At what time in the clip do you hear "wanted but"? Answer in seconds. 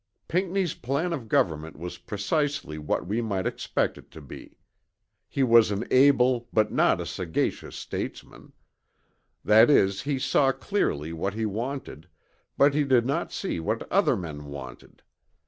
11.45-12.73